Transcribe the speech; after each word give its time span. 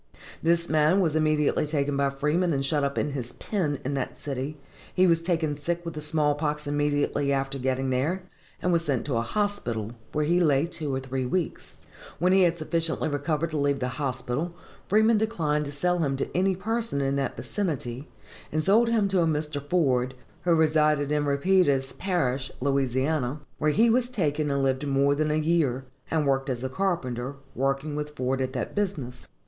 This 0.41 0.67
man 0.67 0.99
was 0.99 1.15
immediately 1.15 1.67
taken 1.67 1.95
by 1.95 2.09
Freeman 2.09 2.53
and 2.53 2.65
shut 2.65 2.83
up 2.83 2.97
in 2.97 3.11
his 3.11 3.33
pen 3.33 3.77
in 3.85 3.93
that 3.93 4.17
city, 4.17 4.57
he 4.95 5.05
was 5.05 5.21
taken 5.21 5.55
sick 5.55 5.85
with 5.85 5.93
the 5.93 6.01
small 6.01 6.33
pox 6.33 6.65
immediately 6.65 7.31
after 7.31 7.59
getting 7.59 7.91
there, 7.91 8.23
and 8.63 8.73
was 8.73 8.83
sent 8.83 9.05
to 9.05 9.17
a 9.17 9.21
hospital, 9.21 9.91
where 10.11 10.25
he 10.25 10.39
lay 10.39 10.65
two 10.65 10.91
or 10.95 10.99
three 10.99 11.27
weeks. 11.27 11.81
When 12.17 12.33
he 12.33 12.41
had 12.41 12.57
sufficiently 12.57 13.09
recovered 13.09 13.51
to 13.51 13.59
leave 13.59 13.77
the 13.77 13.89
hospital, 13.89 14.55
Freeman 14.89 15.19
declined 15.19 15.65
to 15.65 15.71
sell 15.71 15.99
him 15.99 16.17
to 16.17 16.35
any 16.35 16.55
person 16.55 16.99
in 16.99 17.15
that 17.17 17.37
vicinity, 17.37 18.09
and 18.51 18.63
sold 18.63 18.89
him 18.89 19.07
to 19.09 19.21
a 19.21 19.27
Mr. 19.27 19.61
Ford, 19.61 20.15
who 20.45 20.55
resided 20.55 21.11
in 21.11 21.25
Rapides 21.25 21.91
Parish, 21.91 22.51
Louisiana, 22.59 23.41
where 23.59 23.69
he 23.69 23.87
was 23.87 24.09
taken 24.09 24.49
and 24.49 24.63
lived 24.63 24.87
more 24.87 25.13
than 25.13 25.29
a 25.29 25.35
year, 25.35 25.85
and 26.09 26.25
worked 26.25 26.49
as 26.49 26.63
a 26.63 26.69
carpenter, 26.69 27.35
working 27.53 27.95
with 27.95 28.15
Ford 28.15 28.41
at 28.41 28.53
that 28.53 28.73
business. 28.73 29.27